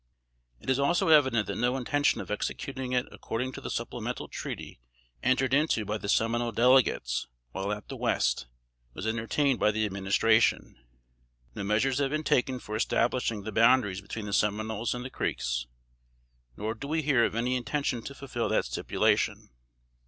It 0.59 0.67
is 0.67 0.79
also 0.79 1.09
evident 1.09 1.45
that 1.45 1.57
no 1.59 1.77
intention 1.77 2.21
of 2.21 2.31
executing 2.31 2.91
it 2.91 3.05
according 3.11 3.51
to 3.51 3.61
the 3.61 3.69
supplemental 3.69 4.27
treaty 4.29 4.79
entered 5.21 5.53
into 5.53 5.85
by 5.85 5.99
the 5.99 6.09
Seminole 6.09 6.51
Delegates 6.51 7.27
while 7.51 7.71
at 7.71 7.87
the 7.87 7.95
West, 7.95 8.47
was 8.95 9.05
entertained 9.05 9.59
by 9.59 9.69
the 9.69 9.85
Administration. 9.85 10.75
No 11.53 11.63
measures 11.63 11.99
had 11.99 12.09
been 12.09 12.23
taken 12.23 12.57
for 12.57 12.75
establishing 12.75 13.43
the 13.43 13.51
boundaries 13.51 14.01
between 14.01 14.25
the 14.25 14.33
Seminoles 14.33 14.95
and 14.95 15.05
the 15.05 15.11
Creeks; 15.11 15.67
nor 16.57 16.73
do 16.73 16.87
we 16.87 17.03
hear 17.03 17.23
of 17.23 17.35
any 17.35 17.55
intention 17.55 18.01
to 18.05 18.15
fulfill 18.15 18.49
that 18.49 18.65
stipulation. 18.65 19.51